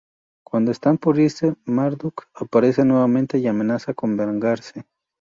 [0.43, 4.87] Cuando están por irse, Marduk aparece nuevamente y amenaza con vengarse.